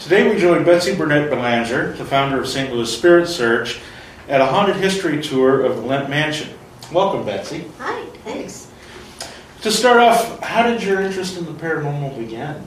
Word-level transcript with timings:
Today 0.00 0.32
we 0.32 0.40
join 0.40 0.64
Betsy 0.64 0.96
Burnett 0.96 1.28
Belanger, 1.28 1.92
the 1.92 2.06
founder 2.06 2.40
of 2.40 2.48
St. 2.48 2.72
Louis 2.72 2.90
Spirit 2.90 3.26
Search, 3.26 3.80
at 4.28 4.40
a 4.40 4.46
haunted 4.46 4.76
history 4.76 5.22
tour 5.22 5.60
of 5.60 5.76
the 5.76 5.82
Lemp 5.82 6.08
Mansion. 6.08 6.48
Welcome, 6.90 7.26
Betsy. 7.26 7.66
Hi, 7.78 8.06
thanks. 8.24 8.70
To 9.60 9.70
start 9.70 9.98
off, 9.98 10.40
how 10.40 10.62
did 10.62 10.82
your 10.82 11.02
interest 11.02 11.36
in 11.36 11.44
the 11.44 11.52
paranormal 11.52 12.16
begin? 12.16 12.66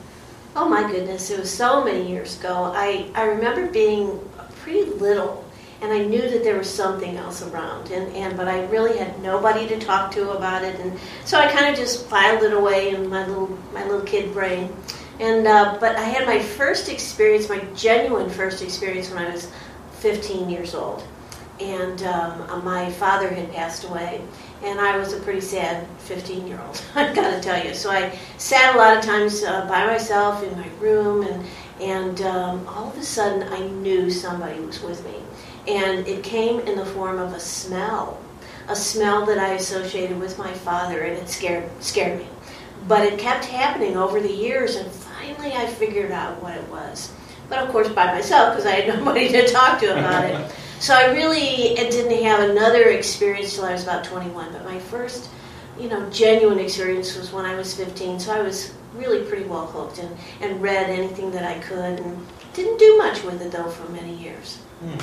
Oh 0.55 0.69
my 0.69 0.83
goodness, 0.83 1.31
it 1.31 1.39
was 1.39 1.51
so 1.51 1.83
many 1.83 2.07
years 2.07 2.39
ago. 2.39 2.71
I, 2.75 3.09
I 3.15 3.23
remember 3.23 3.65
being 3.65 4.19
pretty 4.57 4.91
little 4.91 5.43
and 5.81 5.91
I 5.91 6.03
knew 6.05 6.21
that 6.21 6.43
there 6.43 6.57
was 6.59 6.69
something 6.69 7.17
else 7.17 7.41
around 7.41 7.89
and, 7.89 8.15
and 8.15 8.37
but 8.37 8.47
I 8.47 8.65
really 8.67 8.97
had 8.97 9.21
nobody 9.23 9.67
to 9.67 9.79
talk 9.79 10.11
to 10.11 10.31
about 10.31 10.63
it 10.63 10.79
and 10.79 10.97
so 11.25 11.39
I 11.39 11.51
kind 11.51 11.65
of 11.65 11.75
just 11.75 12.05
filed 12.05 12.43
it 12.43 12.53
away 12.53 12.91
in 12.91 13.09
my 13.09 13.25
little 13.25 13.57
my 13.73 13.83
little 13.85 14.05
kid 14.05 14.33
brain. 14.33 14.71
And 15.19 15.47
uh, 15.47 15.77
but 15.79 15.95
I 15.95 16.03
had 16.03 16.25
my 16.25 16.39
first 16.39 16.89
experience, 16.89 17.49
my 17.49 17.59
genuine 17.75 18.29
first 18.29 18.63
experience 18.63 19.09
when 19.09 19.23
I 19.23 19.29
was 19.29 19.51
15 19.99 20.49
years 20.49 20.73
old. 20.75 21.03
And 21.59 22.01
um, 22.03 22.63
my 22.65 22.91
father 22.91 23.29
had 23.29 23.51
passed 23.53 23.83
away, 23.83 24.21
and 24.63 24.79
I 24.79 24.97
was 24.97 25.13
a 25.13 25.19
pretty 25.19 25.39
sad 25.39 25.87
15 25.99 26.47
year 26.47 26.59
old, 26.59 26.83
I've 26.95 27.15
got 27.15 27.35
to 27.35 27.41
tell 27.41 27.63
you. 27.63 27.73
So 27.73 27.91
I 27.91 28.17
sat 28.37 28.75
a 28.75 28.77
lot 28.77 28.97
of 28.97 29.03
times 29.03 29.43
uh, 29.43 29.65
by 29.67 29.85
myself 29.85 30.43
in 30.43 30.57
my 30.57 30.67
room, 30.79 31.25
and, 31.25 31.45
and 31.79 32.21
um, 32.21 32.67
all 32.67 32.89
of 32.89 32.97
a 32.97 33.03
sudden 33.03 33.43
I 33.53 33.67
knew 33.67 34.09
somebody 34.09 34.59
was 34.61 34.81
with 34.81 35.05
me. 35.05 35.15
And 35.67 36.05
it 36.07 36.23
came 36.23 36.59
in 36.61 36.75
the 36.75 36.85
form 36.85 37.19
of 37.19 37.33
a 37.33 37.39
smell, 37.39 38.19
a 38.67 38.75
smell 38.75 39.25
that 39.27 39.37
I 39.37 39.53
associated 39.53 40.19
with 40.19 40.37
my 40.37 40.51
father, 40.51 41.01
and 41.01 41.17
it 41.17 41.29
scared, 41.29 41.69
scared 41.81 42.19
me. 42.19 42.27
But 42.87 43.03
it 43.03 43.19
kept 43.19 43.45
happening 43.45 43.95
over 43.95 44.19
the 44.19 44.33
years, 44.33 44.75
and 44.75 44.91
finally 45.23 45.53
I 45.55 45.67
figured 45.67 46.11
out 46.11 46.41
what 46.41 46.55
it 46.55 46.67
was. 46.69 47.11
But 47.49 47.59
of 47.59 47.69
course, 47.69 47.89
by 47.89 48.05
myself, 48.05 48.55
because 48.55 48.65
I 48.65 48.71
had 48.71 48.87
nobody 48.99 49.29
to 49.29 49.47
talk 49.47 49.79
to 49.79 49.91
about 49.91 50.25
it. 50.25 50.51
So 50.79 50.93
I 50.93 51.13
really 51.13 51.75
didn't 51.75 52.23
have 52.25 52.49
another 52.49 52.89
experience 52.89 53.55
till 53.55 53.63
I 53.63 53.71
was 53.71 53.83
about 53.83 54.03
21. 54.03 54.51
But 54.51 54.65
my 54.65 54.79
first, 54.79 55.29
you 55.79 55.87
know, 55.87 56.09
genuine 56.09 56.59
experience 56.59 57.15
was 57.15 57.31
when 57.31 57.45
I 57.45 57.55
was 57.55 57.73
15. 57.73 58.19
So 58.19 58.33
I 58.33 58.41
was 58.41 58.73
really 58.93 59.23
pretty 59.23 59.45
well 59.45 59.65
hooked 59.65 59.99
and, 59.99 60.13
and 60.41 60.61
read 60.61 60.89
anything 60.89 61.31
that 61.31 61.45
I 61.45 61.57
could 61.59 62.01
and 62.01 62.27
didn't 62.53 62.79
do 62.79 62.97
much 62.97 63.23
with 63.23 63.41
it 63.41 63.53
though 63.53 63.69
for 63.69 63.89
many 63.93 64.13
years. 64.13 64.57
Hmm. 64.81 64.99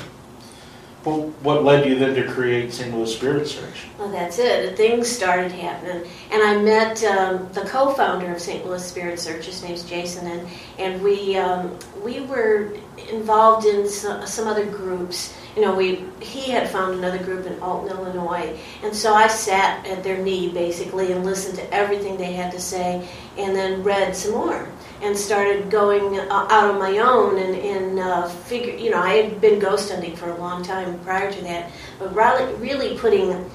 Well, 1.04 1.28
what 1.42 1.64
led 1.64 1.86
you 1.86 1.98
then 1.98 2.14
to 2.14 2.30
create 2.30 2.74
St. 2.74 2.94
Louis 2.94 3.14
Spirit 3.14 3.48
Search? 3.48 3.86
Well, 3.98 4.10
that's 4.10 4.38
it. 4.38 4.76
Things 4.76 5.08
started 5.08 5.50
happening, 5.50 6.06
and 6.30 6.42
I 6.42 6.60
met 6.60 7.02
um, 7.04 7.48
the 7.54 7.62
co-founder 7.62 8.30
of 8.34 8.40
St. 8.40 8.66
Louis 8.66 8.84
Spirit 8.84 9.18
Search. 9.18 9.46
His 9.46 9.62
name's 9.62 9.82
Jason, 9.84 10.26
and 10.26 10.48
and 10.78 11.02
we 11.02 11.38
um, 11.38 11.78
we 12.04 12.20
were 12.20 12.76
involved 13.10 13.64
in 13.66 13.88
some, 13.88 14.26
some 14.26 14.46
other 14.46 14.66
groups. 14.66 15.34
You 15.56 15.62
know, 15.62 15.74
we 15.74 16.04
he 16.20 16.50
had 16.50 16.68
found 16.68 16.98
another 16.98 17.18
group 17.18 17.46
in 17.46 17.58
Alton, 17.60 17.96
Illinois, 17.96 18.58
and 18.82 18.94
so 18.94 19.14
I 19.14 19.26
sat 19.26 19.86
at 19.86 20.04
their 20.04 20.18
knee 20.18 20.52
basically 20.52 21.12
and 21.12 21.24
listened 21.24 21.56
to 21.56 21.74
everything 21.74 22.18
they 22.18 22.34
had 22.34 22.52
to 22.52 22.60
say, 22.60 23.08
and 23.38 23.56
then 23.56 23.82
read 23.82 24.14
some 24.14 24.32
more 24.32 24.68
and 25.02 25.16
started 25.16 25.70
going 25.70 26.18
uh, 26.18 26.46
out 26.50 26.70
on 26.70 26.78
my 26.78 26.98
own 26.98 27.38
and, 27.38 27.54
and 27.56 27.98
uh, 27.98 28.28
figure. 28.28 28.74
You 28.74 28.90
know, 28.90 28.98
I 28.98 29.14
had 29.14 29.40
been 29.40 29.58
ghost 29.58 29.90
hunting 29.90 30.14
for 30.14 30.30
a 30.30 30.36
long 30.36 30.62
time 30.62 30.98
prior 31.00 31.32
to 31.32 31.42
that, 31.44 31.70
but 31.98 32.14
really, 32.14 32.54
really 32.54 32.98
putting 32.98 33.50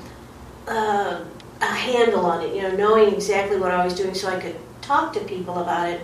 uh, 0.68 1.24
a 1.62 1.66
handle 1.66 2.26
on 2.26 2.42
it. 2.42 2.56
You 2.56 2.64
know, 2.64 2.76
knowing 2.76 3.14
exactly 3.14 3.60
what 3.60 3.72
I 3.72 3.84
was 3.84 3.94
doing, 3.94 4.14
so 4.14 4.30
I 4.30 4.40
could 4.40 4.56
talk 4.82 5.14
to 5.14 5.20
people 5.22 5.60
about 5.60 5.90
it. 5.90 6.02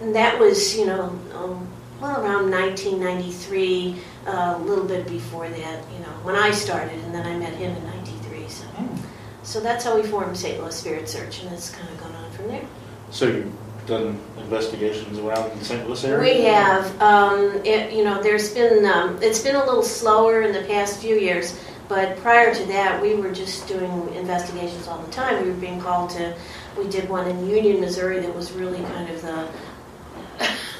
And 0.00 0.14
that 0.14 0.38
was, 0.38 0.76
you 0.76 0.86
know, 0.86 1.18
um, 1.34 1.68
well 2.00 2.22
around 2.22 2.50
1993, 2.50 3.96
uh, 4.26 4.54
a 4.56 4.62
little 4.62 4.86
bit 4.86 5.06
before 5.06 5.48
that. 5.48 5.84
You 5.92 5.98
know, 5.98 6.12
when 6.22 6.36
I 6.36 6.50
started, 6.52 6.98
and 7.00 7.14
then 7.14 7.26
I 7.26 7.36
met 7.36 7.52
him 7.52 7.76
in 7.76 7.84
'93. 7.84 8.48
So, 8.48 8.64
mm. 8.64 8.98
so 9.42 9.60
that's 9.60 9.84
how 9.84 10.00
we 10.00 10.08
formed 10.08 10.38
St. 10.38 10.58
Louis 10.58 10.74
Spirit 10.74 11.06
Search, 11.06 11.42
and 11.42 11.52
it's 11.52 11.70
kind 11.70 11.88
of 11.90 12.00
gone 12.00 12.14
on 12.14 12.30
from 12.32 12.48
there. 12.48 12.64
So 13.10 13.26
you 13.26 13.52
done 13.90 14.18
investigations 14.38 15.18
around 15.18 15.58
the 15.58 15.64
St. 15.64 15.86
Louis 15.86 16.04
area? 16.04 16.34
We 16.34 16.44
have. 16.44 17.02
Um, 17.02 17.60
it, 17.64 17.92
you 17.92 18.04
know, 18.04 18.22
there's 18.22 18.54
been 18.54 18.86
um, 18.86 19.18
it's 19.20 19.40
been 19.40 19.56
a 19.56 19.64
little 19.64 19.82
slower 19.82 20.42
in 20.42 20.52
the 20.52 20.62
past 20.62 21.00
few 21.00 21.16
years, 21.16 21.58
but 21.88 22.16
prior 22.18 22.54
to 22.54 22.64
that, 22.66 23.02
we 23.02 23.14
were 23.16 23.32
just 23.32 23.66
doing 23.66 24.14
investigations 24.14 24.88
all 24.88 25.02
the 25.02 25.12
time. 25.12 25.42
We 25.44 25.50
were 25.50 25.56
being 25.56 25.80
called 25.80 26.10
to. 26.10 26.34
We 26.78 26.88
did 26.88 27.08
one 27.10 27.26
in 27.28 27.46
Union, 27.50 27.80
Missouri, 27.80 28.20
that 28.20 28.34
was 28.34 28.52
really 28.52 28.82
kind 28.84 29.10
of 29.10 29.20
the 29.22 29.48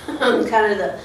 kind 0.49 0.72
of 0.72 0.78
the 0.78 1.00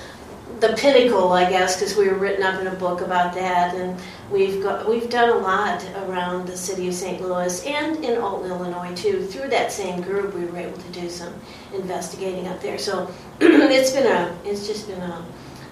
the 0.59 0.73
pinnacle, 0.77 1.31
I 1.31 1.49
guess, 1.49 1.75
because 1.75 1.95
we 1.95 2.07
were 2.07 2.15
written 2.15 2.43
up 2.43 2.59
in 2.59 2.67
a 2.67 2.75
book 2.75 3.01
about 3.01 3.33
that, 3.33 3.75
and 3.75 3.99
we've 4.31 4.61
got 4.61 4.87
we've 4.87 5.09
done 5.09 5.29
a 5.29 5.35
lot 5.35 5.85
around 6.07 6.47
the 6.47 6.57
city 6.57 6.87
of 6.87 6.93
St. 6.93 7.21
Louis 7.21 7.65
and 7.65 8.03
in 8.03 8.17
Alton, 8.17 8.49
Illinois 8.49 8.93
too. 8.95 9.25
Through 9.25 9.49
that 9.49 9.71
same 9.71 10.01
group, 10.01 10.33
we 10.33 10.45
were 10.45 10.57
able 10.57 10.77
to 10.77 10.89
do 10.89 11.09
some 11.09 11.33
investigating 11.73 12.47
up 12.47 12.61
there. 12.61 12.77
So 12.77 13.11
it's 13.39 13.91
been 13.91 14.07
a 14.07 14.35
it's 14.45 14.67
just 14.67 14.87
been 14.87 15.01
a 15.01 15.25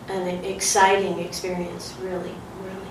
an 0.10 0.44
exciting 0.44 1.20
experience, 1.20 1.94
really, 2.02 2.36
really. 2.62 2.88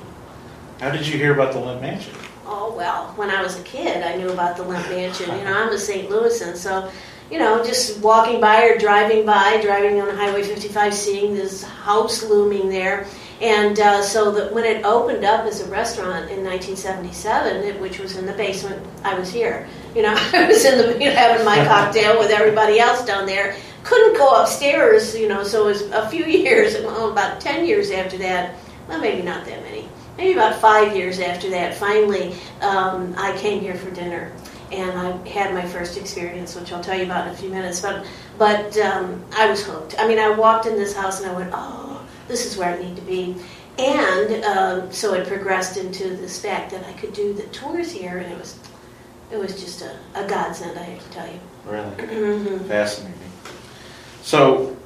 How 0.80 0.90
did 0.90 1.06
you 1.06 1.18
hear 1.18 1.34
about 1.34 1.52
the 1.52 1.60
Lemp 1.60 1.82
Mansion? 1.82 2.14
Oh 2.46 2.74
well, 2.76 3.12
when 3.16 3.30
I 3.30 3.42
was 3.42 3.58
a 3.58 3.62
kid, 3.62 4.02
I 4.02 4.16
knew 4.16 4.30
about 4.30 4.56
the 4.56 4.62
Lemp 4.62 4.88
Mansion. 4.88 5.30
You 5.36 5.44
know, 5.44 5.52
I'm 5.52 5.68
a 5.68 5.78
St. 5.78 6.08
Louisan, 6.08 6.56
so 6.56 6.90
you 7.32 7.38
know, 7.38 7.64
just 7.64 7.98
walking 8.00 8.42
by 8.42 8.64
or 8.64 8.76
driving 8.76 9.24
by, 9.24 9.58
driving 9.62 9.98
on 10.02 10.14
Highway 10.14 10.42
55, 10.42 10.92
seeing 10.92 11.34
this 11.34 11.62
house 11.62 12.22
looming 12.22 12.68
there. 12.68 13.06
And 13.40 13.80
uh, 13.80 14.02
so 14.02 14.30
that 14.32 14.52
when 14.52 14.64
it 14.64 14.84
opened 14.84 15.24
up 15.24 15.46
as 15.46 15.62
a 15.62 15.70
restaurant 15.70 16.30
in 16.30 16.44
1977, 16.44 17.62
it, 17.62 17.80
which 17.80 17.98
was 17.98 18.18
in 18.18 18.26
the 18.26 18.34
basement, 18.34 18.86
I 19.02 19.18
was 19.18 19.32
here. 19.32 19.66
You 19.96 20.02
know, 20.02 20.14
I 20.34 20.46
was 20.46 20.66
in 20.66 20.76
the 20.76 20.92
you 21.02 21.08
know, 21.08 21.16
having 21.16 21.44
my 21.46 21.64
cocktail 21.64 22.18
with 22.18 22.30
everybody 22.30 22.78
else 22.78 23.02
down 23.06 23.24
there. 23.24 23.56
Couldn't 23.82 24.18
go 24.18 24.42
upstairs, 24.42 25.16
you 25.16 25.26
know. 25.26 25.42
So 25.42 25.64
it 25.64 25.68
was 25.68 25.82
a 25.90 26.10
few 26.10 26.24
years, 26.26 26.74
well, 26.84 27.10
about 27.10 27.40
10 27.40 27.64
years 27.64 27.90
after 27.90 28.18
that. 28.18 28.56
Well, 28.88 29.00
maybe 29.00 29.22
not 29.22 29.46
that 29.46 29.62
many. 29.62 29.88
Maybe 30.18 30.34
about 30.34 30.60
five 30.60 30.94
years 30.94 31.18
after 31.18 31.48
that. 31.48 31.74
Finally, 31.76 32.34
um, 32.60 33.14
I 33.16 33.34
came 33.38 33.62
here 33.62 33.74
for 33.74 33.90
dinner 33.90 34.30
and 34.72 34.98
I 34.98 35.28
had 35.28 35.54
my 35.54 35.66
first 35.66 35.96
experience, 35.98 36.56
which 36.56 36.72
I'll 36.72 36.82
tell 36.82 36.96
you 36.96 37.04
about 37.04 37.28
in 37.28 37.34
a 37.34 37.36
few 37.36 37.50
minutes. 37.50 37.80
But 37.80 38.06
but 38.38 38.76
um, 38.78 39.24
I 39.36 39.48
was 39.48 39.64
hooked. 39.64 39.94
I 39.98 40.08
mean, 40.08 40.18
I 40.18 40.30
walked 40.30 40.66
in 40.66 40.74
this 40.76 40.96
house 40.96 41.20
and 41.20 41.30
I 41.30 41.34
went, 41.34 41.50
oh, 41.52 42.04
this 42.28 42.46
is 42.46 42.56
where 42.56 42.74
I 42.74 42.82
need 42.82 42.96
to 42.96 43.02
be. 43.02 43.36
And 43.78 44.44
um, 44.44 44.92
so 44.92 45.14
it 45.14 45.26
progressed 45.26 45.76
into 45.76 46.04
this 46.16 46.40
fact 46.40 46.70
that 46.72 46.84
I 46.84 46.92
could 46.94 47.12
do 47.12 47.32
the 47.32 47.44
tours 47.44 47.90
here, 47.90 48.18
and 48.18 48.32
it 48.32 48.38
was 48.38 48.58
it 49.30 49.38
was 49.38 49.60
just 49.60 49.82
a, 49.82 49.96
a 50.14 50.26
godsend. 50.26 50.78
I 50.78 50.82
have 50.82 51.04
to 51.04 51.10
tell 51.10 51.26
you. 51.26 51.40
Really 51.64 51.96
mm-hmm. 51.96 52.68
fascinating. 52.68 53.18
So 54.22 54.76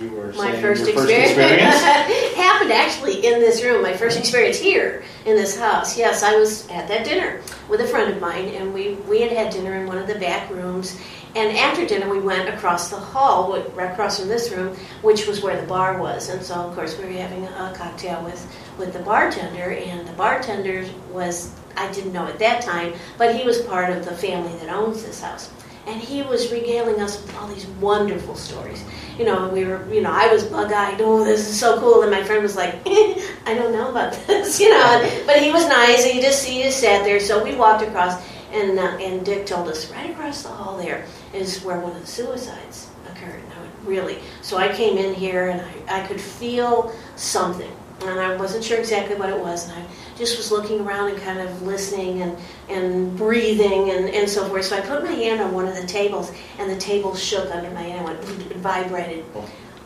you 0.00 0.10
were 0.10 0.32
my 0.32 0.50
saying 0.50 0.62
first 0.62 0.86
your 0.86 0.90
experience, 0.90 1.34
first 1.34 1.84
experience? 1.84 2.34
happened 2.36 2.72
actually 2.72 3.26
in 3.26 3.40
this 3.40 3.62
room. 3.62 3.82
My 3.82 3.96
first 3.96 4.18
experience 4.18 4.58
here 4.58 5.02
in 5.26 5.36
this 5.36 5.58
house. 5.58 5.96
Yes, 5.96 6.22
I 6.22 6.36
was 6.36 6.68
at 6.68 6.88
that 6.88 7.04
dinner 7.04 7.40
with 7.68 7.80
a 7.80 7.86
friend 7.86 8.12
of 8.12 8.20
mine, 8.20 8.48
and 8.48 8.72
we 8.72 8.94
we 9.08 9.20
had 9.20 9.32
had 9.32 9.52
dinner 9.52 9.76
in 9.76 9.86
one 9.86 9.98
of 9.98 10.06
the 10.06 10.18
back 10.18 10.50
rooms. 10.50 10.98
And 11.36 11.56
after 11.56 11.86
dinner, 11.86 12.08
we 12.08 12.18
went 12.18 12.48
across 12.48 12.90
the 12.90 12.96
hall, 12.96 13.56
right 13.74 13.92
across 13.92 14.18
from 14.18 14.28
this 14.28 14.50
room, 14.50 14.76
which 15.02 15.28
was 15.28 15.42
where 15.42 15.60
the 15.60 15.66
bar 15.66 16.00
was. 16.00 16.28
And 16.28 16.42
so, 16.42 16.54
of 16.54 16.74
course, 16.74 16.98
we 16.98 17.04
were 17.04 17.12
having 17.12 17.44
a 17.46 17.72
cocktail 17.76 18.22
with 18.24 18.46
with 18.78 18.92
the 18.92 18.98
bartender, 19.00 19.70
and 19.72 20.06
the 20.06 20.12
bartender 20.12 20.84
was 21.12 21.54
I 21.76 21.90
didn't 21.92 22.12
know 22.12 22.26
at 22.26 22.38
that 22.40 22.62
time, 22.62 22.94
but 23.16 23.34
he 23.36 23.44
was 23.44 23.60
part 23.62 23.90
of 23.90 24.04
the 24.04 24.14
family 24.16 24.56
that 24.58 24.68
owns 24.68 25.04
this 25.04 25.20
house 25.22 25.50
and 25.86 26.00
he 26.00 26.22
was 26.22 26.52
regaling 26.52 27.00
us 27.00 27.20
with 27.20 27.34
all 27.36 27.48
these 27.48 27.66
wonderful 27.80 28.34
stories. 28.34 28.84
You 29.18 29.24
know, 29.24 29.48
we 29.48 29.64
were, 29.64 29.86
you 29.92 30.00
know, 30.00 30.10
I 30.12 30.32
was 30.32 30.44
bug-eyed. 30.44 31.00
Oh, 31.00 31.24
this 31.24 31.48
is 31.48 31.58
so 31.58 31.78
cool. 31.80 32.02
And 32.02 32.10
my 32.10 32.22
friend 32.22 32.42
was 32.42 32.56
like, 32.56 32.74
I 32.86 33.54
don't 33.54 33.72
know 33.72 33.90
about 33.90 34.12
this, 34.26 34.60
you 34.60 34.70
know. 34.70 35.22
But 35.26 35.42
he 35.42 35.50
was 35.50 35.66
nice. 35.68 36.04
He 36.04 36.20
just 36.20 36.44
he 36.44 36.62
just 36.62 36.80
sat 36.80 37.04
there. 37.04 37.20
So 37.20 37.42
we 37.42 37.54
walked 37.54 37.82
across, 37.82 38.22
and 38.52 38.78
uh, 38.78 38.96
and 39.00 39.24
Dick 39.24 39.46
told 39.46 39.68
us 39.68 39.90
right 39.90 40.10
across 40.10 40.42
the 40.42 40.48
hall 40.48 40.76
there 40.78 41.04
is 41.34 41.62
where 41.62 41.80
one 41.80 41.92
of 41.92 42.00
the 42.00 42.06
suicides 42.06 42.88
occurred. 43.10 43.42
really. 43.84 44.18
So 44.42 44.56
I 44.56 44.68
came 44.68 44.96
in 44.98 45.14
here, 45.14 45.48
and 45.48 45.60
I, 45.60 46.02
I 46.02 46.06
could 46.06 46.20
feel 46.20 46.94
something 47.16 47.72
and 48.02 48.20
I 48.20 48.36
wasn't 48.36 48.64
sure 48.64 48.78
exactly 48.78 49.16
what 49.16 49.28
it 49.28 49.38
was, 49.38 49.68
and 49.68 49.78
I 49.78 49.86
just 50.16 50.36
was 50.36 50.50
looking 50.50 50.80
around 50.80 51.10
and 51.10 51.18
kind 51.20 51.40
of 51.40 51.62
listening 51.62 52.22
and, 52.22 52.36
and 52.68 53.16
breathing 53.16 53.90
and, 53.90 54.08
and 54.08 54.28
so 54.28 54.48
forth. 54.48 54.66
So 54.66 54.76
I 54.76 54.80
put 54.80 55.02
my 55.02 55.12
hand 55.12 55.40
on 55.40 55.52
one 55.52 55.66
of 55.66 55.74
the 55.74 55.86
tables, 55.86 56.32
and 56.58 56.70
the 56.70 56.76
table 56.76 57.14
shook 57.14 57.54
under 57.54 57.70
my 57.70 57.82
hand, 57.82 58.04
went, 58.04 58.18
it 58.50 58.56
vibrated. 58.58 59.24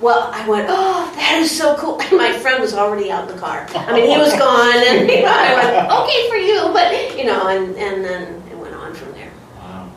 Well, 0.01 0.31
I 0.33 0.49
went, 0.49 0.67
oh, 0.69 1.13
that 1.17 1.39
is 1.41 1.57
so 1.57 1.77
cool. 1.77 2.01
And 2.03 2.19
my 2.19 2.33
friend 2.33 2.61
was 2.61 2.75
already 2.75 3.11
out 3.11 3.29
in 3.29 3.35
the 3.35 3.41
car. 3.41 3.67
I 3.75 3.93
mean, 3.93 4.11
he 4.11 4.17
was 4.17 4.33
gone, 4.39 4.77
and 4.77 5.09
you 5.09 5.23
know, 5.23 5.29
I 5.29 5.55
went, 5.55 5.93
okay 6.03 6.29
for 6.29 6.37
you, 6.37 6.73
but 6.73 7.19
you 7.19 7.25
know, 7.25 7.49
and, 7.49 7.77
and 7.77 8.05
then 8.05 8.43
it 8.51 8.57
went 8.59 8.75
on 8.75 8.95
from 8.95 9.13
there. 9.13 9.33
Wow. 9.59 9.91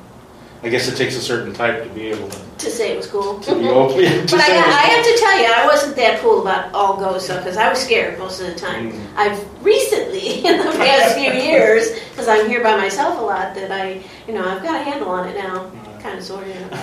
I 0.63 0.69
guess 0.69 0.87
it 0.87 0.95
takes 0.95 1.15
a 1.15 1.21
certain 1.21 1.53
type 1.53 1.83
to 1.83 1.89
be 1.89 2.07
able 2.07 2.29
to 2.29 2.46
to 2.59 2.69
say 2.69 2.93
it 2.93 2.97
was 2.97 3.07
cool. 3.07 3.39
to 3.39 3.55
be 3.55 3.67
open. 3.67 3.97
to 4.27 4.35
but 4.35 4.41
I, 4.41 4.55
I 4.55 4.85
have 4.87 5.05
to 5.05 5.17
tell 5.19 5.39
you, 5.39 5.45
I 5.45 5.65
wasn't 5.65 5.95
that 5.95 6.19
cool 6.21 6.41
about 6.41 6.73
all 6.73 6.97
ghosts 6.97 7.29
because 7.29 7.57
I 7.57 7.69
was 7.69 7.79
scared 7.79 8.17
most 8.19 8.41
of 8.41 8.47
the 8.47 8.55
time. 8.55 8.91
Mm. 8.91 9.07
I've 9.15 9.63
recently, 9.65 10.45
in 10.45 10.57
the 10.57 10.71
past 10.77 11.15
few 11.15 11.31
years, 11.51 11.91
because 12.09 12.27
I'm 12.27 12.47
here 12.47 12.63
by 12.63 12.75
myself 12.77 13.19
a 13.19 13.21
lot, 13.21 13.55
that 13.55 13.71
I, 13.71 14.03
you 14.27 14.33
know, 14.33 14.47
I've 14.47 14.63
got 14.63 14.81
a 14.81 14.83
handle 14.83 15.09
on 15.09 15.27
it 15.27 15.35
now, 15.35 15.69
kind 16.01 16.17
of 16.17 16.23
sort 16.23 16.43
of 16.43 16.49
in 16.49 16.63
a 16.63 16.67
way. 16.69 16.77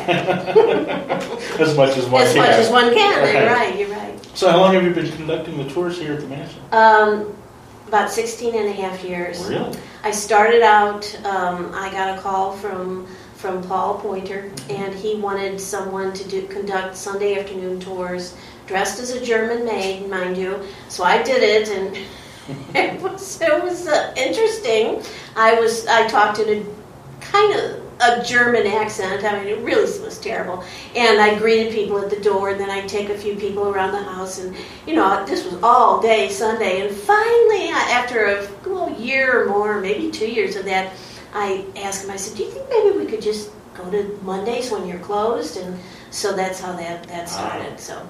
As 1.61 1.77
much 1.77 1.97
as 1.97 2.07
one 2.07 2.23
as 2.23 2.33
can. 2.33 2.43
much 2.43 2.51
as 2.51 2.71
one 2.71 2.95
can. 2.95 3.35
You're 3.35 3.47
right. 3.47 3.79
You're 3.79 3.91
right. 3.91 4.25
So 4.35 4.51
how 4.51 4.59
long 4.59 4.75
have 4.75 4.85
you 4.85 4.93
been 4.93 5.11
conducting 5.13 5.59
the 5.59 5.69
tours 5.71 5.99
here 5.99 6.15
at 6.15 6.21
the 6.21 6.27
mansion? 6.27 6.61
Um, 6.73 7.37
about 7.87 8.11
16 8.11 8.55
and 8.55 8.69
a 8.69 8.73
half 8.73 9.05
years. 9.05 9.45
Really? 9.45 9.79
I 10.03 10.11
started 10.11 10.63
out, 10.63 11.05
um, 11.25 11.71
I 11.73 11.91
got 11.91 12.19
a 12.19 12.21
call 12.21 12.53
from, 12.53 13.07
from 13.45 13.63
Paul 13.65 13.99
Pointer, 13.99 14.51
and 14.71 14.95
he 14.95 15.17
wanted 15.17 15.61
someone 15.61 16.15
to 16.15 16.27
do, 16.27 16.47
conduct 16.47 16.97
Sunday 16.97 17.39
afternoon 17.39 17.79
tours, 17.79 18.35
dressed 18.67 18.99
as 19.01 19.11
a 19.11 19.23
German 19.23 19.67
maid, 19.67 20.09
mind 20.09 20.39
you. 20.39 20.63
So 20.89 21.05
I 21.05 21.23
did 21.23 21.43
it, 21.43 21.69
and 21.69 22.75
it 22.75 23.03
was, 23.03 23.43
it 23.43 23.63
was 23.63 23.87
uh, 23.87 24.15
interesting. 24.17 25.03
I 25.37 25.61
was, 25.61 25.87
I 25.87 26.09
talked 26.09 26.39
in 26.39 26.63
a 26.63 27.21
kind 27.21 27.61
of 27.61 27.83
a 28.01 28.25
German 28.25 28.67
accent. 28.67 29.25
I 29.25 29.39
mean, 29.39 29.49
it 29.49 29.59
really 29.59 29.83
was 30.03 30.19
terrible. 30.19 30.65
And 30.97 31.21
I 31.21 31.39
greeted 31.39 31.75
people 31.75 31.99
at 31.99 32.09
the 32.09 32.21
door, 32.21 32.49
and 32.49 32.59
then 32.59 32.71
I'd 32.71 32.89
take 32.89 33.11
a 33.11 33.19
few 33.19 33.37
people 33.37 33.69
around 33.69 33.93
the 33.93 34.03
house, 34.03 34.39
and 34.39 34.57
you 34.87 34.95
know, 34.95 35.23
this 35.27 35.45
was 35.45 35.63
all 35.63 36.01
day 36.01 36.31
Sunday. 36.31 36.81
And 36.81 36.97
finally, 36.97 37.69
after 37.69 38.25
a 38.25 38.49
well, 38.67 38.91
year 38.99 39.43
or 39.43 39.51
more, 39.51 39.83
maybe 39.83 40.11
two 40.11 40.31
years 40.31 40.57
of 40.57 40.65
that, 40.65 40.95
I 41.35 41.65
asked 41.77 42.05
him. 42.05 42.11
I 42.11 42.17
said, 42.17 42.37
"Do 42.37 42.45
you 42.45 42.51
think 42.51 42.67
maybe 42.71 42.97
we 42.97 43.07
could 43.07 43.21
just 43.23 43.51
go 43.75 43.91
to 43.91 44.19
Mondays 44.23 44.71
when 44.71 44.87
you're 44.87 44.99
closed?" 45.01 45.57
And 45.57 45.79
so 46.11 46.33
that's 46.33 46.61
how 46.61 46.73
that 46.73 47.03
that 47.09 47.29
started. 47.29 47.79
So 47.81 48.01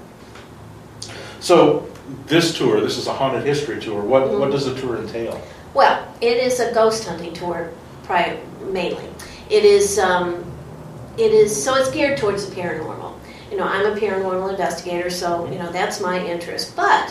So 1.40 1.86
this 2.26 2.56
tour, 2.56 2.80
this 2.80 2.96
is 2.98 3.06
a 3.06 3.12
haunted 3.12 3.44
history 3.44 3.80
tour. 3.80 4.00
What 4.02 4.30
what 4.30 4.48
Mhm. 4.48 4.52
does 4.52 4.64
the 4.66 4.74
tour 4.80 4.96
entail? 4.96 5.40
Well, 5.74 5.98
it 6.20 6.36
is 6.36 6.60
a 6.60 6.72
ghost 6.72 7.06
hunting 7.08 7.32
tour, 7.32 7.70
pri 8.04 8.38
mainly. 8.70 9.08
It 9.50 9.64
is, 9.64 9.98
um, 9.98 10.44
it 11.18 11.32
is 11.32 11.50
so 11.64 11.74
it's 11.74 11.90
geared 11.90 12.16
towards 12.18 12.46
the 12.46 12.54
paranormal. 12.54 13.12
You 13.50 13.58
know, 13.58 13.64
I'm 13.64 13.86
a 13.86 13.96
paranormal 13.96 14.50
investigator, 14.50 15.10
so 15.10 15.46
you 15.50 15.58
know 15.58 15.70
that's 15.72 16.00
my 16.00 16.24
interest. 16.24 16.74
But 16.76 17.10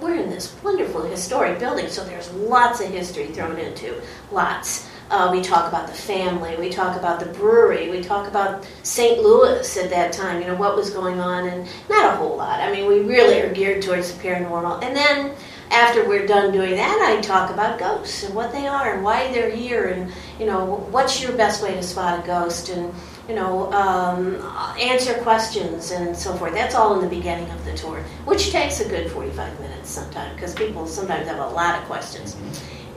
we're 0.00 0.16
in 0.16 0.30
this 0.30 0.52
wonderful 0.62 1.02
historic 1.02 1.58
building, 1.58 1.88
so 1.88 2.02
there's 2.04 2.30
lots 2.32 2.80
of 2.80 2.88
history 2.88 3.26
thrown 3.26 3.58
into 3.58 3.94
lots. 4.32 4.86
Uh, 5.10 5.30
we 5.30 5.42
talk 5.42 5.68
about 5.68 5.86
the 5.86 5.92
family, 5.94 6.56
we 6.56 6.70
talk 6.70 6.96
about 6.96 7.20
the 7.20 7.26
brewery, 7.26 7.90
we 7.90 8.00
talk 8.00 8.26
about 8.26 8.66
St. 8.82 9.22
Louis 9.22 9.76
at 9.76 9.90
that 9.90 10.12
time. 10.12 10.40
You 10.40 10.46
know 10.46 10.56
what 10.56 10.76
was 10.76 10.90
going 10.90 11.20
on, 11.20 11.46
and 11.46 11.68
not 11.90 12.14
a 12.14 12.16
whole 12.16 12.36
lot. 12.36 12.60
I 12.60 12.72
mean, 12.72 12.86
we 12.86 13.00
really 13.00 13.40
are 13.40 13.52
geared 13.52 13.82
towards 13.82 14.12
the 14.12 14.22
paranormal, 14.22 14.82
and 14.82 14.96
then 14.96 15.34
after 15.70 16.08
we're 16.08 16.26
done 16.26 16.52
doing 16.52 16.76
that, 16.76 17.00
I 17.00 17.20
talk 17.20 17.50
about 17.50 17.78
ghosts 17.78 18.22
and 18.24 18.34
what 18.34 18.52
they 18.52 18.66
are 18.66 18.94
and 18.94 19.04
why 19.04 19.30
they're 19.32 19.50
here, 19.50 19.88
and 19.88 20.10
you 20.38 20.46
know 20.46 20.86
what's 20.90 21.22
your 21.22 21.32
best 21.32 21.62
way 21.62 21.74
to 21.74 21.82
spot 21.82 22.22
a 22.22 22.26
ghost, 22.26 22.70
and 22.70 22.92
you 23.28 23.34
know 23.34 23.70
um, 23.72 24.36
answer 24.80 25.14
questions 25.22 25.90
and 25.90 26.16
so 26.16 26.34
forth. 26.34 26.54
That's 26.54 26.74
all 26.74 26.94
in 26.94 27.02
the 27.02 27.14
beginning 27.14 27.50
of 27.50 27.62
the 27.66 27.74
tour, 27.74 28.02
which 28.24 28.50
takes 28.50 28.80
a 28.80 28.88
good 28.88 29.10
forty-five 29.10 29.60
minutes 29.60 29.90
sometimes 29.90 30.34
because 30.34 30.54
people 30.54 30.86
sometimes 30.86 31.28
have 31.28 31.40
a 31.40 31.48
lot 31.48 31.78
of 31.78 31.84
questions 31.86 32.36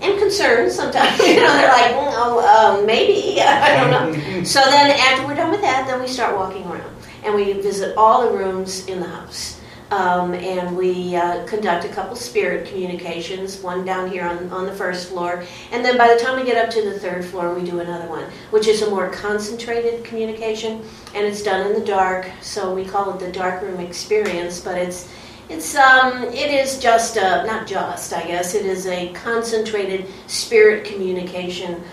and 0.02 0.20
concerns. 0.20 0.74
Sometimes 0.74 1.18
you 1.28 1.36
know 1.42 1.54
they're 1.54 1.70
like, 1.70 1.92
"Mm, 1.92 2.12
oh, 2.16 2.78
um, 2.80 2.86
maybe 2.86 3.42
I 3.42 3.78
don't 3.78 3.92
know. 3.92 4.44
So 4.46 4.62
then 4.62 4.92
after 4.92 5.28
we're 5.28 5.36
done 5.36 5.52
with 5.52 5.62
that, 5.62 5.88
then 5.88 6.00
we 6.00 6.08
start 6.08 6.36
walking 6.36 6.66
around 6.68 6.96
and 7.24 7.36
we 7.36 7.54
visit 7.54 7.98
all 7.98 8.22
the 8.30 8.38
rooms 8.38 8.86
in 8.88 9.00
the 9.00 9.08
house. 9.08 9.60
Um, 9.90 10.34
and 10.34 10.76
we 10.76 11.16
uh, 11.16 11.46
conduct 11.48 11.86
a 11.86 11.90
couple 11.90 12.16
spirit 12.18 12.68
communications, 12.68 13.62
one 13.62 13.86
down 13.86 14.12
here 14.12 14.26
on, 14.26 14.50
on 14.52 14.66
the 14.66 14.74
first 14.74 15.08
floor. 15.08 15.46
And 15.72 15.84
then 15.84 15.98
by 15.98 16.14
the 16.14 16.20
time 16.20 16.38
we 16.38 16.46
get 16.46 16.62
up 16.62 16.70
to 16.74 16.82
the 16.82 17.00
third 17.00 17.24
floor, 17.24 17.54
we 17.54 17.64
do 17.64 17.80
another 17.80 18.08
one, 18.08 18.26
which 18.52 18.68
is 18.68 18.82
a 18.82 18.90
more 18.90 19.10
concentrated 19.10 20.04
communication. 20.04 20.84
And 21.16 21.26
it's 21.26 21.42
done 21.42 21.66
in 21.68 21.74
the 21.80 21.86
dark, 21.86 22.30
so 22.42 22.74
we 22.74 22.84
call 22.84 23.14
it 23.14 23.20
the 23.20 23.32
dark 23.32 23.62
room 23.62 23.80
experience. 23.80 24.60
But 24.60 24.78
it's 24.78 25.10
it's 25.50 25.76
um, 25.76 26.24
it 26.26 26.52
is 26.52 26.80
just 26.80 27.18
a, 27.18 27.46
not 27.46 27.68
just 27.68 28.14
I 28.14 28.26
guess 28.26 28.54
it 28.54 28.66
is 28.66 28.86
a 28.88 29.14
concentrated 29.14 30.06
spirit 30.28 30.86
communication 30.86 31.84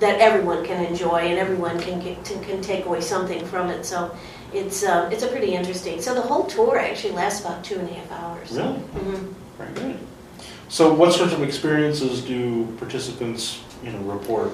that 0.00 0.20
everyone 0.20 0.64
can 0.64 0.84
enjoy 0.84 1.20
and 1.20 1.38
everyone 1.38 1.78
can 1.80 2.00
get 2.00 2.24
can 2.24 2.60
take 2.60 2.86
away 2.86 3.00
something 3.00 3.44
from 3.46 3.68
it. 3.68 3.84
So 3.84 4.14
it's 4.52 4.82
uh, 4.82 5.08
it's 5.12 5.22
a 5.22 5.28
pretty 5.28 5.54
interesting. 5.54 6.00
So 6.00 6.14
the 6.14 6.22
whole 6.22 6.44
tour 6.44 6.78
actually 6.78 7.12
lasts 7.14 7.40
about 7.40 7.62
two 7.64 7.78
and 7.78 7.88
a 7.88 7.92
half 7.92 8.12
hours. 8.12 8.50
Really? 8.52 8.72
hmm 8.72 9.32
Very 9.58 9.72
good. 9.74 9.98
So 10.68 10.92
what 10.92 11.12
sorts 11.12 11.34
of 11.34 11.42
experiences 11.42 12.22
do 12.22 12.64
participants, 12.78 13.62
you 13.84 13.92
know, 13.92 13.98
report? 14.00 14.52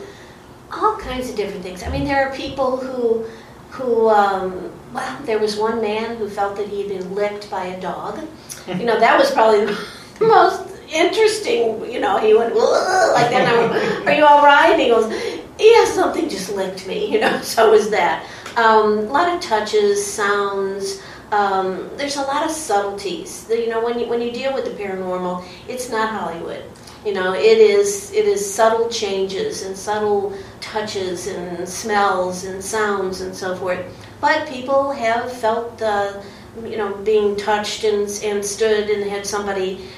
All 0.72 0.96
kinds 0.96 1.30
of 1.30 1.36
different 1.36 1.62
things. 1.62 1.82
I 1.82 1.88
mean, 1.90 2.04
there 2.04 2.28
are 2.28 2.34
people 2.34 2.76
who 2.76 3.24
who 3.70 4.08
um, 4.08 4.72
well, 4.92 5.22
there 5.24 5.38
was 5.38 5.56
one 5.56 5.80
man 5.80 6.16
who 6.16 6.28
felt 6.28 6.56
that 6.56 6.68
he 6.68 6.82
had 6.82 6.88
been 6.88 7.14
licked 7.14 7.50
by 7.50 7.66
a 7.66 7.80
dog. 7.80 8.26
You 8.66 8.84
know, 8.84 8.98
that 8.98 9.18
was 9.18 9.30
probably 9.30 9.66
the 9.66 9.86
most 10.20 10.68
interesting. 10.92 11.90
You 11.90 12.00
know, 12.00 12.18
he 12.18 12.34
went 12.34 12.54
like 12.54 13.30
that. 13.30 13.32
And 13.32 13.48
I 13.48 13.66
went, 13.66 14.08
"Are 14.08 14.14
you 14.14 14.24
all 14.24 14.44
right?" 14.44 14.72
And 14.72 14.80
he 14.80 14.88
goes, 14.88 15.10
"Yeah, 15.58 15.84
something 15.86 16.28
just 16.28 16.52
licked 16.54 16.86
me." 16.86 17.10
You 17.12 17.20
know, 17.20 17.40
so 17.42 17.70
was 17.70 17.90
that. 17.90 18.26
Um, 18.56 18.98
a 18.98 19.02
lot 19.02 19.32
of 19.32 19.40
touches, 19.40 20.04
sounds. 20.04 21.02
Um, 21.30 21.90
there's 21.96 22.16
a 22.16 22.22
lot 22.22 22.44
of 22.44 22.50
subtleties. 22.50 23.46
You 23.50 23.68
know, 23.68 23.84
when 23.84 23.98
you 23.98 24.08
when 24.08 24.20
you 24.20 24.32
deal 24.32 24.54
with 24.54 24.64
the 24.64 24.70
paranormal, 24.70 25.44
it's 25.68 25.90
not 25.90 26.10
Hollywood. 26.10 26.62
You 27.04 27.14
know, 27.14 27.32
it 27.32 27.58
is 27.58 28.12
it 28.12 28.26
is 28.26 28.42
subtle 28.42 28.88
changes 28.88 29.62
and 29.62 29.76
subtle 29.76 30.34
touches 30.68 31.26
and 31.26 31.68
smells 31.68 32.44
and 32.44 32.62
sounds 32.62 33.22
and 33.22 33.34
so 33.34 33.56
forth. 33.56 33.84
But 34.20 34.48
people 34.48 34.92
have 34.92 35.32
felt, 35.32 35.80
uh, 35.80 36.22
you 36.62 36.76
know, 36.76 36.94
being 36.96 37.36
touched 37.36 37.84
and 37.84 38.08
and 38.22 38.44
stood 38.44 38.90
and 38.90 39.08
had 39.08 39.26
somebody 39.26 39.88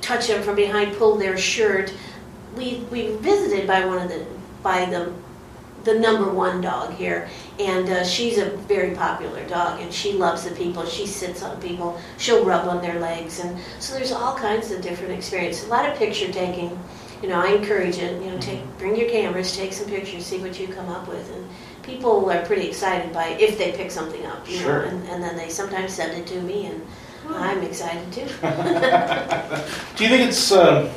touch 0.00 0.28
them 0.28 0.42
from 0.42 0.56
behind, 0.56 0.96
pull 0.96 1.16
their 1.16 1.38
shirt. 1.38 1.92
We 2.56 2.84
we 2.90 3.16
visited 3.16 3.66
by 3.66 3.86
one 3.86 3.98
of 3.98 4.08
the 4.08 4.26
by 4.62 4.84
the 4.84 5.12
the 5.84 5.98
number 5.98 6.30
one 6.30 6.60
dog 6.60 6.92
here, 6.94 7.28
and 7.58 7.88
uh, 7.88 8.04
she's 8.04 8.38
a 8.38 8.50
very 8.68 8.94
popular 8.94 9.44
dog, 9.48 9.80
and 9.80 9.92
she 9.92 10.12
loves 10.12 10.44
the 10.44 10.54
people. 10.54 10.84
She 10.84 11.06
sits 11.06 11.42
on 11.42 11.60
people. 11.60 11.98
She'll 12.18 12.44
rub 12.44 12.68
on 12.68 12.80
their 12.82 13.00
legs, 13.00 13.40
and 13.40 13.58
so 13.80 13.94
there's 13.94 14.12
all 14.12 14.36
kinds 14.36 14.70
of 14.70 14.80
different 14.80 15.12
experiences. 15.12 15.66
A 15.66 15.70
lot 15.70 15.88
of 15.88 15.96
picture 15.96 16.30
taking. 16.30 16.78
You 17.22 17.28
know, 17.28 17.40
I 17.40 17.50
encourage 17.52 17.98
it. 17.98 18.20
You 18.22 18.30
know, 18.32 18.38
take 18.38 18.60
bring 18.78 18.96
your 18.96 19.08
cameras, 19.08 19.56
take 19.56 19.72
some 19.72 19.86
pictures, 19.88 20.26
see 20.26 20.38
what 20.38 20.58
you 20.58 20.66
come 20.68 20.88
up 20.88 21.06
with, 21.08 21.30
and 21.32 21.48
people 21.82 22.28
are 22.30 22.44
pretty 22.44 22.66
excited 22.68 23.12
by 23.12 23.28
it 23.28 23.40
if 23.40 23.56
they 23.58 23.72
pick 23.72 23.90
something 23.92 24.24
up. 24.26 24.48
You 24.48 24.56
Sure. 24.56 24.82
know, 24.82 24.88
and, 24.88 25.08
and 25.08 25.22
then 25.22 25.36
they 25.36 25.48
sometimes 25.48 25.92
send 25.92 26.12
it 26.20 26.26
to 26.28 26.40
me, 26.42 26.66
and 26.66 26.82
I'm 27.30 27.62
excited 27.62 28.10
too. 28.12 28.24
Do 29.96 30.04
you 30.04 30.10
think 30.10 30.28
it's 30.28 30.50
uh, 30.50 30.92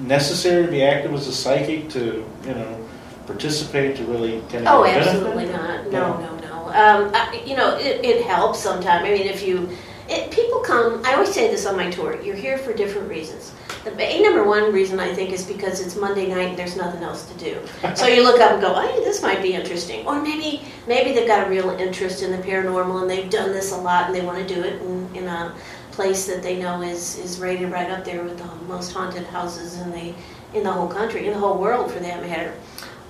necessary 0.00 0.66
to 0.66 0.70
be 0.72 0.82
active 0.82 1.12
as 1.14 1.28
a 1.28 1.32
psychic 1.32 1.88
to, 1.90 2.24
you 2.44 2.54
know, 2.54 2.86
participate 3.26 3.96
to 3.96 4.04
really 4.06 4.40
kind 4.50 4.66
of 4.66 4.74
Oh, 4.80 4.84
get 4.84 4.94
benefit? 4.94 5.14
absolutely 5.14 5.46
not. 5.46 5.86
No, 5.90 6.18
no, 6.18 6.36
no. 6.38 6.56
Um, 6.70 7.10
I, 7.14 7.42
you 7.46 7.56
know, 7.56 7.76
it, 7.76 8.04
it 8.04 8.26
helps 8.26 8.58
sometimes. 8.58 9.04
I 9.04 9.10
mean, 9.12 9.26
if 9.26 9.42
you, 9.46 9.68
it, 10.08 10.30
people 10.32 10.60
come. 10.60 11.00
I 11.04 11.14
always 11.14 11.32
say 11.32 11.48
this 11.48 11.66
on 11.66 11.76
my 11.76 11.90
tour. 11.90 12.20
You're 12.22 12.34
here 12.36 12.58
for 12.58 12.72
different 12.72 13.08
reasons. 13.08 13.52
The 13.84 13.98
a 13.98 14.22
number 14.22 14.44
one 14.44 14.72
reason 14.72 15.00
I 15.00 15.14
think 15.14 15.32
is 15.32 15.44
because 15.44 15.80
it's 15.80 15.96
Monday 15.96 16.26
night 16.26 16.50
and 16.50 16.58
there's 16.58 16.76
nothing 16.76 17.02
else 17.02 17.26
to 17.30 17.38
do. 17.38 17.58
So 17.94 18.06
you 18.06 18.22
look 18.22 18.40
up 18.40 18.52
and 18.52 18.60
go, 18.60 18.74
oh, 18.74 18.80
"Hey, 18.80 19.02
this 19.04 19.22
might 19.22 19.40
be 19.40 19.54
interesting," 19.54 20.06
or 20.06 20.20
maybe 20.20 20.62
maybe 20.86 21.12
they've 21.12 21.26
got 21.26 21.46
a 21.46 21.50
real 21.50 21.70
interest 21.70 22.22
in 22.22 22.30
the 22.30 22.38
paranormal 22.38 23.00
and 23.00 23.10
they've 23.10 23.30
done 23.30 23.52
this 23.52 23.72
a 23.72 23.76
lot 23.76 24.06
and 24.06 24.14
they 24.14 24.20
want 24.20 24.46
to 24.46 24.54
do 24.54 24.60
it 24.62 24.82
in, 24.82 25.08
in 25.14 25.28
a 25.28 25.54
place 25.92 26.26
that 26.26 26.42
they 26.42 26.58
know 26.58 26.82
is 26.82 27.18
is 27.18 27.38
rated 27.38 27.70
right 27.70 27.90
up 27.90 28.04
there 28.04 28.22
with 28.22 28.38
the 28.38 28.44
most 28.66 28.92
haunted 28.92 29.24
houses 29.26 29.78
in 29.80 29.90
the 29.92 30.14
in 30.52 30.62
the 30.64 30.72
whole 30.72 30.88
country, 30.88 31.26
in 31.26 31.32
the 31.32 31.38
whole 31.38 31.58
world 31.58 31.90
for 31.90 32.00
that 32.00 32.22
matter. 32.22 32.52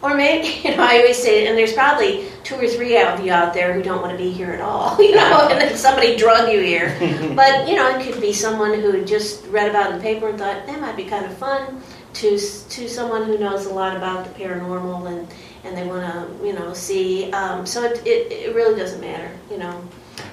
Or 0.02 0.14
maybe, 0.14 0.48
you 0.68 0.76
know, 0.76 0.82
I 0.82 0.98
always 0.98 1.22
say, 1.22 1.46
and 1.46 1.56
there's 1.56 1.72
probably 1.72 2.26
two 2.42 2.56
or 2.56 2.66
three 2.66 2.96
of 3.00 3.24
you 3.24 3.32
out 3.32 3.52
there 3.52 3.72
who 3.72 3.82
don't 3.82 4.00
want 4.00 4.12
to 4.12 4.18
be 4.18 4.30
here 4.30 4.50
at 4.50 4.60
all, 4.60 5.00
you 5.02 5.14
know, 5.14 5.48
and 5.50 5.60
then 5.60 5.76
somebody 5.76 6.16
drug 6.16 6.52
you 6.52 6.60
here. 6.60 6.96
But, 7.34 7.68
you 7.68 7.76
know, 7.76 7.96
it 7.96 8.04
could 8.04 8.20
be 8.20 8.32
someone 8.32 8.74
who 8.80 9.04
just 9.04 9.46
read 9.46 9.68
about 9.70 9.90
it 9.90 9.92
in 9.92 9.98
the 9.98 10.02
paper 10.02 10.28
and 10.28 10.38
thought, 10.38 10.66
that 10.66 10.80
might 10.80 10.96
be 10.96 11.04
kind 11.04 11.24
of 11.24 11.36
fun, 11.36 11.82
to, 12.14 12.30
to 12.30 12.88
someone 12.88 13.24
who 13.24 13.38
knows 13.38 13.66
a 13.66 13.72
lot 13.72 13.96
about 13.96 14.24
the 14.24 14.30
paranormal 14.42 15.06
and, 15.10 15.28
and 15.64 15.76
they 15.76 15.86
want 15.86 16.02
to, 16.02 16.46
you 16.46 16.52
know, 16.52 16.72
see. 16.74 17.30
Um, 17.32 17.66
so 17.66 17.84
it, 17.84 18.04
it, 18.06 18.32
it 18.32 18.54
really 18.54 18.78
doesn't 18.78 19.00
matter, 19.00 19.30
you 19.50 19.58
know. 19.58 19.82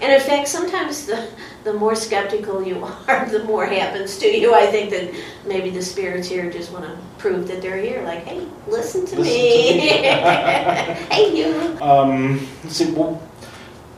And 0.01 0.11
in 0.11 0.19
fact, 0.19 0.47
sometimes 0.47 1.05
the, 1.05 1.29
the 1.67 1.73
more 1.73 1.95
skeptical 1.95 2.63
you 2.63 2.81
are, 3.07 3.29
the 3.29 3.43
more 3.43 3.65
happens 3.65 4.17
to 4.19 4.27
you. 4.27 4.55
I 4.55 4.67
think 4.67 4.89
that 4.91 5.13
maybe 5.45 5.69
the 5.69 5.81
spirits 5.81 6.27
here 6.27 6.49
just 6.49 6.71
want 6.71 6.85
to 6.85 6.97
prove 7.17 7.47
that 7.49 7.61
they're 7.61 7.77
here. 7.77 8.01
Like, 8.03 8.23
hey, 8.23 8.47
listen 8.67 9.05
to 9.07 9.19
Listen 9.19 9.33
me. 9.33 9.73
to 9.73 9.77
me. 9.77 9.87
hey, 11.11 11.35
you. 11.35 11.77
Um, 11.81 12.47
see, 12.69 12.91
well, 12.91 13.21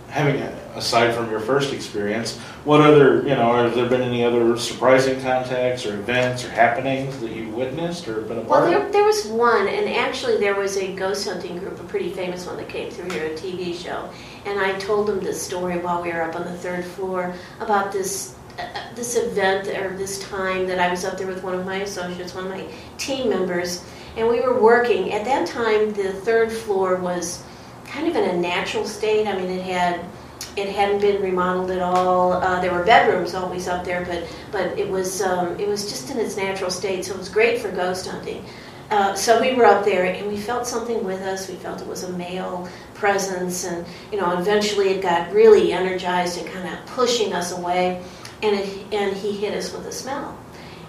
having 0.09 0.41
aside 0.75 1.13
from 1.13 1.29
your 1.29 1.39
first 1.39 1.71
experience, 1.71 2.39
what 2.65 2.81
other, 2.81 3.21
you 3.23 3.35
know, 3.35 3.53
have 3.63 3.75
there 3.75 3.87
been 3.87 4.01
any 4.01 4.23
other 4.23 4.57
surprising 4.57 5.21
contacts 5.21 5.85
or 5.85 5.93
events 5.95 6.43
or 6.43 6.49
happenings 6.49 7.19
that 7.19 7.31
you've 7.31 7.53
witnessed 7.53 8.07
or 8.07 8.21
been 8.21 8.39
a 8.39 8.41
Well, 8.41 8.59
part 8.59 8.69
there, 8.69 8.85
of? 8.85 8.91
there 8.91 9.03
was 9.03 9.25
one, 9.27 9.67
and 9.67 9.87
actually 9.89 10.37
there 10.37 10.55
was 10.55 10.77
a 10.77 10.93
ghost 10.93 11.27
hunting 11.27 11.57
group, 11.57 11.79
a 11.79 11.83
pretty 11.83 12.09
famous 12.09 12.45
one 12.45 12.57
that 12.57 12.67
came 12.69 12.89
through 12.91 13.09
here, 13.11 13.25
a 13.27 13.29
TV 13.31 13.73
show. 13.73 14.09
And 14.45 14.59
I 14.59 14.73
told 14.79 15.07
them 15.07 15.19
this 15.19 15.41
story 15.41 15.77
while 15.77 16.01
we 16.01 16.11
were 16.11 16.21
up 16.21 16.35
on 16.35 16.43
the 16.43 16.53
third 16.57 16.83
floor 16.85 17.33
about 17.59 17.91
this 17.91 18.35
uh, 18.57 18.61
uh, 18.61 18.93
this 18.93 19.15
event 19.15 19.67
or 19.69 19.95
this 19.95 20.19
time 20.29 20.67
that 20.67 20.79
I 20.79 20.89
was 20.89 21.05
up 21.05 21.17
there 21.17 21.27
with 21.27 21.43
one 21.43 21.53
of 21.53 21.65
my 21.65 21.77
associates, 21.77 22.35
one 22.35 22.45
of 22.45 22.51
my 22.51 22.65
team 22.97 23.29
members, 23.29 23.85
and 24.17 24.27
we 24.27 24.41
were 24.41 24.59
working. 24.59 25.13
At 25.13 25.23
that 25.25 25.47
time, 25.47 25.93
the 25.93 26.11
third 26.11 26.51
floor 26.51 26.97
was 26.97 27.43
kind 27.85 28.07
of 28.07 28.15
in 28.17 28.29
a 28.29 28.37
natural 28.37 28.85
state. 28.85 29.27
I 29.27 29.35
mean, 29.37 29.49
it 29.49 29.63
had 29.63 30.01
it 30.55 30.69
hadn't 30.69 31.01
been 31.01 31.21
remodeled 31.21 31.71
at 31.71 31.81
all. 31.81 32.33
Uh, 32.33 32.59
there 32.61 32.73
were 32.73 32.83
bedrooms 32.83 33.35
always 33.35 33.67
up 33.67 33.83
there, 33.85 34.05
but 34.05 34.27
but 34.51 34.77
it 34.77 34.89
was 34.89 35.21
um, 35.21 35.59
it 35.59 35.67
was 35.67 35.89
just 35.89 36.09
in 36.09 36.17
its 36.17 36.37
natural 36.37 36.71
state, 36.71 37.05
so 37.05 37.13
it 37.13 37.17
was 37.17 37.29
great 37.29 37.59
for 37.59 37.71
ghost 37.71 38.07
hunting. 38.07 38.43
Uh, 38.91 39.13
so 39.13 39.39
we 39.39 39.53
were 39.53 39.65
up 39.65 39.85
there, 39.85 40.05
and 40.05 40.27
we 40.27 40.35
felt 40.35 40.65
something 40.65 41.03
with 41.03 41.21
us. 41.21 41.47
We 41.47 41.55
felt 41.55 41.81
it 41.81 41.87
was 41.87 42.03
a 42.03 42.13
male 42.13 42.67
presence, 42.95 43.63
and 43.65 43.85
you 44.11 44.19
know, 44.19 44.37
eventually 44.37 44.89
it 44.89 45.01
got 45.01 45.31
really 45.31 45.71
energized 45.71 46.39
and 46.39 46.47
kind 46.49 46.67
of 46.67 46.85
pushing 46.87 47.33
us 47.33 47.51
away, 47.51 48.03
and 48.41 48.55
it, 48.55 48.93
and 48.93 49.15
he 49.15 49.31
hit 49.31 49.53
us 49.53 49.71
with 49.73 49.85
a 49.85 49.91
smell. 49.91 50.37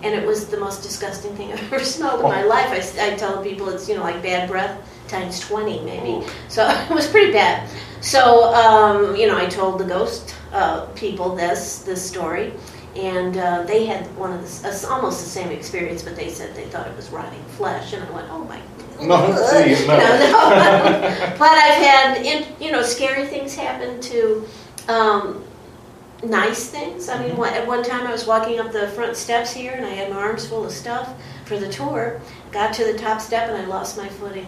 And 0.03 0.15
it 0.15 0.27
was 0.27 0.47
the 0.47 0.57
most 0.57 0.83
disgusting 0.83 1.37
thing 1.37 1.53
I've 1.53 1.73
ever 1.73 1.85
smelled 1.85 2.21
in 2.21 2.27
my 2.27 2.43
life. 2.43 2.69
I, 2.71 3.13
I 3.13 3.17
tell 3.17 3.43
people 3.43 3.69
it's 3.69 3.89
you 3.89 3.97
know 3.97 4.03
like 4.03 4.23
bad 4.23 4.49
breath 4.49 4.81
times 5.11 5.41
20 5.41 5.81
maybe. 5.81 6.27
So 6.49 6.67
it 6.91 6.95
was 6.95 7.07
pretty 7.07 7.33
bad. 7.33 7.69
So, 8.01 8.55
um, 8.55 9.15
you 9.17 9.27
know, 9.27 9.37
I 9.37 9.47
told 9.47 9.79
the 9.79 9.85
ghost 9.85 10.35
uh, 10.53 10.87
people 10.95 11.35
this, 11.35 11.81
this 11.83 12.03
story, 12.03 12.53
and 12.97 13.37
uh, 13.37 13.63
they 13.65 13.87
had 13.87 14.07
one 14.17 14.33
of 14.33 14.63
the, 14.63 14.69
uh, 14.69 14.93
almost 14.93 15.23
the 15.23 15.29
same 15.29 15.51
experience, 15.51 16.03
but 16.03 16.17
they 16.17 16.29
said 16.29 16.55
they 16.55 16.65
thought 16.65 16.89
it 16.89 16.97
was 16.97 17.11
rotting 17.11 17.43
flesh, 17.57 17.93
and 17.93 18.03
I 18.03 18.11
went, 18.11 18.29
oh 18.31 18.45
my 18.45 18.61
No, 19.01 19.33
please, 19.51 19.87
no. 19.87 19.97
no, 19.97 20.19
no. 20.19 21.35
but 21.39 21.49
I've 21.49 21.83
had, 21.83 22.23
in, 22.25 22.47
you 22.61 22.71
know, 22.71 22.83
scary 22.83 23.27
things 23.27 23.55
happen 23.55 24.01
to 24.03 24.47
um, 24.89 25.45
nice 26.23 26.69
things. 26.69 27.09
I 27.09 27.27
mean, 27.27 27.37
one, 27.37 27.53
at 27.55 27.67
one 27.67 27.83
time 27.83 28.07
I 28.07 28.13
was 28.13 28.27
walking 28.27 28.61
up 28.61 28.73
the 28.73 28.89
front 28.89 29.17
steps 29.17 29.53
here, 29.53 29.73
and 29.73 29.87
I 29.87 29.91
had 29.91 30.11
my 30.11 30.17
arms 30.17 30.47
full 30.47 30.65
of 30.67 30.73
stuff 30.73 31.15
for 31.47 31.59
the 31.59 31.71
tour. 31.71 32.21
Got 32.53 32.75
to 32.75 32.85
the 32.85 32.99
top 32.99 33.21
step, 33.21 33.49
and 33.49 33.57
I 33.57 33.65
lost 33.65 33.97
my 33.97 34.09
footing. 34.09 34.47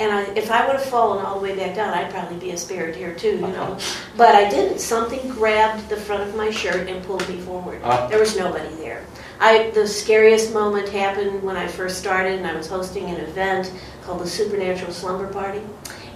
And 0.00 0.12
I, 0.12 0.22
if 0.34 0.50
I 0.50 0.64
would 0.66 0.76
have 0.76 0.84
fallen 0.84 1.24
all 1.24 1.40
the 1.40 1.42
way 1.42 1.56
back 1.56 1.74
down, 1.74 1.92
I'd 1.92 2.10
probably 2.10 2.38
be 2.38 2.52
a 2.52 2.56
spirit 2.56 2.94
here 2.94 3.14
too, 3.14 3.32
you 3.32 3.48
know. 3.48 3.78
But 4.16 4.34
I 4.34 4.48
didn't. 4.48 4.78
Something 4.78 5.28
grabbed 5.28 5.88
the 5.88 5.96
front 5.96 6.22
of 6.22 6.36
my 6.36 6.50
shirt 6.50 6.88
and 6.88 7.04
pulled 7.04 7.28
me 7.28 7.40
forward. 7.40 7.80
Ah. 7.82 8.06
There 8.06 8.20
was 8.20 8.36
nobody 8.36 8.72
there. 8.76 9.04
I, 9.40 9.70
the 9.70 9.86
scariest 9.86 10.52
moment 10.52 10.88
happened 10.88 11.42
when 11.42 11.56
I 11.56 11.66
first 11.66 11.98
started, 11.98 12.38
and 12.38 12.46
I 12.46 12.54
was 12.54 12.68
hosting 12.68 13.04
an 13.04 13.16
event 13.16 13.72
called 14.02 14.20
the 14.20 14.26
Supernatural 14.26 14.92
Slumber 14.92 15.32
Party. 15.32 15.62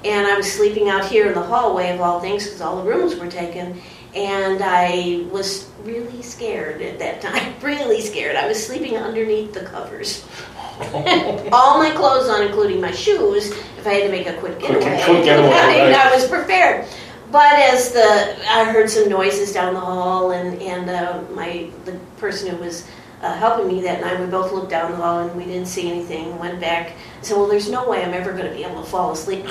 And 0.05 0.27
I 0.27 0.37
was 0.37 0.51
sleeping 0.51 0.89
out 0.89 1.05
here 1.05 1.29
in 1.29 1.35
the 1.35 1.43
hallway 1.43 1.91
of 1.91 2.01
all 2.01 2.21
things 2.21 2.45
because 2.45 2.61
all 2.61 2.83
the 2.83 2.89
rooms 2.89 3.17
were 3.17 3.29
taken. 3.29 3.81
And 4.15 4.61
I 4.63 5.25
was 5.31 5.71
really 5.85 6.23
scared 6.23 6.83
at 6.83 6.99
that 6.99 7.21
time, 7.23 7.55
really 7.63 8.01
scared. 8.01 8.37
I 8.37 8.47
was 8.47 8.65
sleeping 8.65 8.97
underneath 8.97 9.53
the 9.53 9.65
covers. 9.65 10.27
all 11.53 11.79
my 11.79 11.91
clothes 11.91 12.29
on, 12.29 12.43
including 12.43 12.81
my 12.81 12.91
shoes, 12.91 13.51
if 13.51 13.87
I 13.87 13.95
had 13.95 14.03
to 14.05 14.11
make 14.11 14.27
a 14.27 14.35
quick 14.35 14.59
getaway. 14.59 15.03
quick 15.05 15.25
getaway, 15.25 15.49
right. 15.51 15.93
I 15.93 16.15
was 16.15 16.27
prepared. 16.27 16.87
But 17.31 17.55
as 17.55 17.93
the 17.93 18.37
I 18.51 18.65
heard 18.65 18.91
some 18.91 19.09
noises 19.09 19.53
down 19.53 19.75
the 19.75 19.81
hall, 19.81 20.33
and 20.33 20.61
and 20.61 20.91
uh, 20.91 21.23
my 21.33 21.71
the 21.85 21.93
person 22.19 22.51
who 22.51 22.63
was 22.63 22.87
uh, 23.23 23.35
helping 23.37 23.69
me 23.69 23.81
that 23.83 24.01
night, 24.03 24.21
we 24.21 24.27
both 24.27 24.53
looked 24.53 24.71
down 24.71 24.91
the 24.91 24.99
hall 24.99 25.21
and 25.21 25.35
we 25.37 25.45
didn't 25.45 25.69
see 25.69 25.91
anything. 25.91 26.39
Went 26.39 26.61
back. 26.61 26.91
I 26.91 27.23
said, 27.23 27.37
"Well, 27.37 27.49
there's 27.49 27.71
no 27.71 27.89
way 27.89 28.05
I'm 28.05 28.13
ever 28.13 28.33
going 28.33 28.47
to 28.47 28.55
be 28.55 28.65
able 28.65 28.83
to 28.83 28.89
fall 28.89 29.13
asleep," 29.13 29.47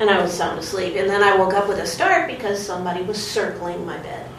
and 0.00 0.08
I 0.08 0.22
was 0.22 0.32
sound 0.32 0.58
asleep. 0.58 0.94
And 0.96 1.10
then 1.10 1.22
I 1.22 1.36
woke 1.36 1.54
up 1.54 1.68
with 1.68 1.78
a 1.78 1.86
start 1.86 2.28
because 2.28 2.64
somebody 2.64 3.02
was 3.02 3.20
circling 3.20 3.84
my 3.84 3.98
bed. 3.98 4.30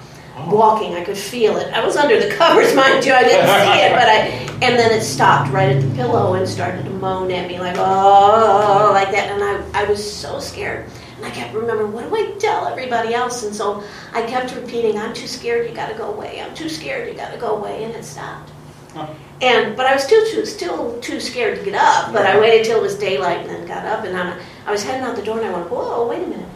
Walking. 0.48 0.94
I 0.94 1.04
could 1.04 1.18
feel 1.18 1.58
it. 1.58 1.74
I 1.74 1.86
was 1.86 1.96
under 1.96 2.20
the 2.20 2.34
covers, 2.36 2.74
mind 2.76 3.06
you. 3.06 3.14
I 3.14 3.24
didn't 3.24 3.48
see 3.48 3.82
it, 3.82 3.92
but 3.92 4.08
I. 4.08 4.46
And 4.66 4.80
then 4.80 4.92
it 4.92 5.02
stopped 5.02 5.52
right 5.52 5.76
at 5.76 5.82
the 5.82 5.96
pillow 5.96 6.34
and 6.36 6.48
started 6.48 6.86
to 6.86 6.92
moan 6.92 7.30
at 7.32 7.48
me 7.48 7.60
like 7.60 7.76
oh, 7.78 8.92
like 8.94 9.12
that. 9.12 9.32
And 9.32 9.44
I, 9.44 9.82
I 9.82 9.84
was 9.86 10.00
so 10.00 10.40
scared. 10.40 10.90
And 11.18 11.26
I 11.26 11.30
kept 11.30 11.54
remembering, 11.54 11.94
what 11.94 12.10
do 12.10 12.16
I 12.16 12.38
tell 12.40 12.68
everybody 12.68 13.14
else? 13.14 13.44
And 13.44 13.56
so 13.56 13.84
I 14.14 14.22
kept 14.24 14.56
repeating, 14.56 14.98
I'm 14.98 15.14
too 15.14 15.28
scared. 15.28 15.70
You 15.70 15.76
got 15.76 15.90
to 15.90 15.98
go 15.98 16.14
away. 16.14 16.42
I'm 16.42 16.54
too 16.54 16.70
scared. 16.70 17.08
You 17.08 17.14
got 17.16 17.32
to 17.32 17.38
go 17.38 17.56
away. 17.58 17.84
And 17.84 17.94
it 17.94 18.04
stopped. 18.04 18.52
Huh. 18.94 19.08
And 19.42 19.76
but 19.76 19.86
I 19.86 19.94
was 19.94 20.04
still 20.04 20.26
too 20.26 20.46
still 20.46 21.00
too 21.02 21.20
scared 21.20 21.60
to 21.60 21.66
get 21.66 21.76
up. 21.76 22.14
But 22.14 22.26
I 22.26 22.40
waited 22.40 22.66
till 22.66 22.80
it 22.80 22.82
was 22.82 22.98
daylight 22.98 23.40
and 23.40 23.50
then 23.50 23.68
got 23.68 23.86
up. 23.86 24.06
And 24.06 24.16
I'm, 24.18 24.40
I 24.66 24.72
was 24.72 24.84
heading 24.84 25.02
out 25.02 25.16
the 25.16 25.24
door 25.24 25.38
and 25.38 25.48
I 25.48 25.54
went, 25.54 25.70
whoa, 25.70 26.08
wait 26.08 26.24
a 26.24 26.28
minute. 26.28 26.48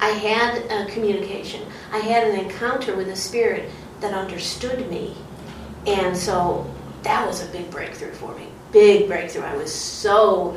I 0.00 0.10
had 0.10 0.70
a 0.70 0.90
communication. 0.90 1.66
I 1.92 1.98
had 1.98 2.28
an 2.28 2.38
encounter 2.38 2.94
with 2.96 3.08
a 3.08 3.16
spirit 3.16 3.70
that 4.00 4.14
understood 4.14 4.88
me. 4.90 5.16
And 5.86 6.16
so 6.16 6.72
that 7.02 7.26
was 7.26 7.42
a 7.42 7.46
big 7.46 7.70
breakthrough 7.70 8.12
for 8.12 8.34
me. 8.34 8.48
Big 8.72 9.08
breakthrough. 9.08 9.42
I 9.42 9.56
was 9.56 9.74
so 9.74 10.56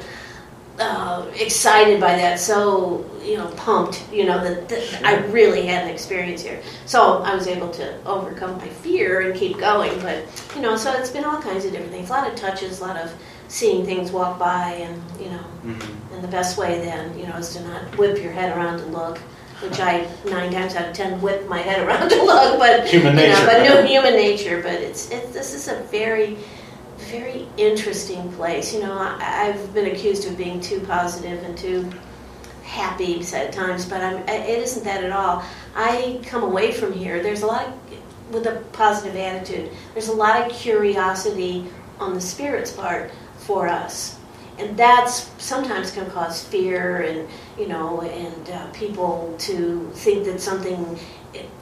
uh, 0.80 1.30
excited 1.36 2.00
by 2.00 2.16
that, 2.16 2.40
so 2.40 3.06
you 3.24 3.38
know, 3.38 3.48
pumped. 3.52 4.04
You 4.12 4.26
know 4.26 4.44
that, 4.44 4.68
that 4.70 5.06
I 5.06 5.18
really 5.28 5.66
had 5.66 5.84
an 5.86 5.90
experience 5.90 6.42
here. 6.42 6.62
So 6.86 7.22
I 7.22 7.36
was 7.36 7.48
able 7.48 7.70
to 7.72 8.04
overcome 8.06 8.58
my 8.58 8.68
fear 8.68 9.22
and 9.22 9.40
keep 9.40 9.58
going. 9.60 10.00
But 10.02 10.26
you 10.56 10.62
know, 10.62 10.76
so 10.76 10.92
it's 10.94 11.10
been 11.10 11.24
all 11.24 11.42
kinds 11.42 11.66
of 11.66 11.72
different 11.72 11.92
things. 11.92 12.10
A 12.10 12.14
lot 12.14 12.28
of 12.28 12.36
touches, 12.36 12.80
a 12.80 12.84
lot 12.84 12.98
of 12.98 13.14
seeing 13.52 13.86
things 13.86 14.12
walk 14.12 14.40
by, 14.40 14.72
and 14.86 15.02
you 15.20 15.30
know, 15.30 15.44
Mhm. 15.66 16.14
and 16.14 16.24
the 16.24 16.28
best 16.30 16.58
way 16.58 16.80
then, 16.80 17.18
you 17.20 17.28
know, 17.28 17.36
is 17.36 17.50
to 17.56 17.62
not 17.68 17.98
whip 17.98 18.18
your 18.24 18.32
head 18.32 18.56
around 18.58 18.80
to 18.80 18.86
look, 18.86 19.18
which 19.62 19.78
I 19.80 20.08
nine 20.26 20.52
times 20.54 20.74
out 20.76 20.88
of 20.88 20.94
ten 20.94 21.22
whip 21.22 21.48
my 21.50 21.60
head 21.60 21.86
around 21.86 22.10
to 22.10 22.24
look, 22.24 22.58
but 22.58 22.88
Human 22.88 23.18
you 23.18 23.28
know, 23.28 23.34
nature. 23.34 23.46
but 23.46 23.64
no 23.64 23.84
human 23.84 24.14
nature. 24.14 24.62
But 24.64 24.76
it's 24.76 25.12
it, 25.12 25.34
this 25.34 25.54
is 25.54 25.68
a 25.68 25.76
very 25.92 26.38
very 27.12 27.46
interesting 27.58 28.32
place. 28.34 28.74
You 28.74 28.82
know, 28.84 28.94
I, 28.94 29.48
I've 29.50 29.74
been 29.74 29.88
accused 29.88 30.26
of 30.28 30.38
being 30.38 30.62
too 30.62 30.80
positive 30.82 31.44
and 31.44 31.58
too 31.58 31.90
happy 32.64 33.22
at 33.34 33.52
times, 33.52 33.84
but 33.86 34.02
I'm, 34.02 34.18
it 34.30 34.60
isn't 34.60 34.86
that 34.86 35.04
at 35.04 35.12
all. 35.12 35.44
I 35.76 36.22
come 36.26 36.44
away 36.44 36.72
from 36.72 36.94
here. 36.94 37.22
There's 37.22 37.42
a 37.42 37.48
lot 37.48 37.68
of, 37.68 37.74
with 38.34 38.46
a 38.48 38.62
positive 38.72 39.18
attitude. 39.18 39.72
There's 39.94 40.08
a 40.08 40.14
lot 40.14 40.40
of 40.46 40.54
curiosity 40.54 41.66
on 42.00 42.14
the 42.14 42.22
spirit's 42.22 42.72
part 42.72 43.12
for 43.52 43.68
us, 43.68 44.18
and 44.58 44.78
that's 44.78 45.30
sometimes 45.38 45.92
can 45.92 46.10
cause 46.10 46.42
fear 46.42 47.02
and 47.02 47.28
you 47.60 47.68
know 47.68 48.00
and 48.02 48.50
uh, 48.50 48.72
people 48.72 49.36
to 49.40 49.92
think 49.94 50.24
that 50.24 50.40
something 50.40 50.98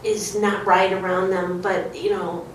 is 0.03 0.35
not 0.35 0.67
right 0.67 0.93
around 0.93 1.31
them. 1.31 1.61
But 1.61 1.99
you 1.99 2.11
know, 2.11 2.45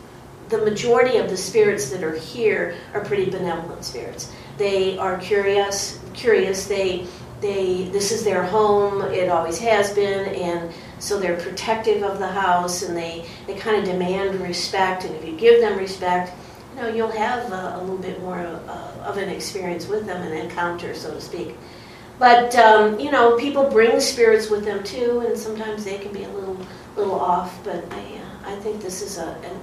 the 0.51 0.59
majority 0.59 1.17
of 1.17 1.29
the 1.29 1.37
spirits 1.37 1.91
that 1.91 2.05
are 2.05 2.15
here 2.15 2.77
are 2.93 3.05
pretty 3.05 3.29
benevolent 3.29 3.85
spirits. 3.85 4.33
They 4.57 4.97
are 4.99 5.19
curious. 5.19 5.99
Curious. 6.13 6.67
They 6.69 7.09
they 7.41 7.89
this 7.91 8.13
is 8.13 8.23
their 8.23 8.45
home. 8.45 9.03
It 9.13 9.29
always 9.29 9.59
has 9.59 9.93
been, 9.95 10.29
and 10.29 10.73
so 11.01 11.19
they're 11.19 11.41
protective 11.41 12.05
of 12.05 12.21
the 12.21 12.29
house, 12.29 12.85
and 12.85 12.97
they 12.97 13.27
they 13.49 13.57
kind 13.57 13.79
of 13.79 13.85
demand 13.85 14.41
respect. 14.41 15.05
And 15.05 15.13
if 15.17 15.25
you 15.25 15.37
give 15.37 15.61
them 15.61 15.77
respect, 15.77 16.33
you 16.75 16.83
know 16.83 16.89
you'll 16.89 17.11
have 17.11 17.53
a, 17.53 17.77
a 17.77 17.81
little 17.81 17.99
bit 17.99 18.21
more 18.21 18.39
uh, 18.39 19.05
of 19.05 19.17
an 19.17 19.29
experience 19.29 19.87
with 19.87 20.07
them, 20.07 20.23
an 20.23 20.33
encounter, 20.33 20.95
so 20.95 21.13
to 21.15 21.21
speak. 21.21 21.55
But 22.19 22.55
um, 22.57 22.99
you 22.99 23.11
know, 23.11 23.37
people 23.37 23.69
bring 23.71 24.01
spirits 24.01 24.51
with 24.51 24.65
them 24.65 24.83
too, 24.83 25.25
and 25.27 25.39
sometimes 25.39 25.85
they 25.85 25.99
can 25.99 26.13
be 26.13 26.25
a 26.25 26.29
little 26.29 26.59
little 26.97 27.21
off. 27.21 27.63
But 27.65 27.85
I, 27.93 27.99
uh, 27.99 28.53
I 28.53 28.57
think 28.57 28.83
this 28.83 29.03
is 29.03 29.19
a 29.19 29.29
an, 29.29 29.61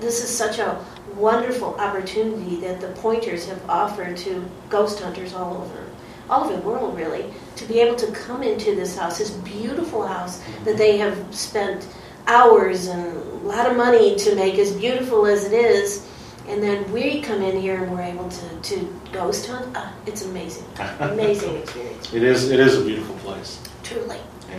this 0.00 0.22
is 0.22 0.30
such 0.30 0.58
a 0.58 0.84
wonderful 1.16 1.74
opportunity 1.76 2.56
that 2.56 2.80
the 2.80 2.88
pointers 2.88 3.46
have 3.46 3.70
offered 3.70 4.16
to 4.18 4.44
ghost 4.68 5.00
hunters 5.00 5.34
all 5.34 5.58
over 5.58 5.84
all 6.30 6.44
over 6.44 6.56
the 6.56 6.62
world, 6.62 6.96
really, 6.96 7.26
to 7.56 7.66
be 7.66 7.80
able 7.80 7.96
to 7.96 8.10
come 8.12 8.42
into 8.42 8.74
this 8.74 8.96
house, 8.96 9.18
this 9.18 9.30
beautiful 9.30 10.06
house 10.06 10.42
that 10.64 10.78
they 10.78 10.96
have 10.96 11.16
spent 11.34 11.86
hours 12.26 12.86
and 12.86 13.14
a 13.14 13.46
lot 13.46 13.70
of 13.70 13.76
money 13.76 14.16
to 14.16 14.34
make 14.34 14.58
as 14.58 14.72
beautiful 14.72 15.26
as 15.26 15.44
it 15.44 15.52
is. 15.52 16.08
And 16.46 16.62
then 16.62 16.90
we 16.92 17.22
come 17.22 17.42
in 17.42 17.60
here 17.60 17.82
and 17.82 17.92
we're 17.92 18.02
able 18.02 18.28
to, 18.28 18.60
to 18.60 19.00
ghost 19.12 19.46
hunt. 19.46 19.68
Ah, 19.74 19.94
it's 20.06 20.24
amazing. 20.24 20.66
Amazing 21.00 21.56
experience. 21.56 22.12
It 22.12 22.22
is. 22.22 22.50
It 22.50 22.60
is 22.60 22.78
a 22.78 22.84
beautiful 22.84 23.16
place. 23.16 23.60
Truly. 23.82 24.18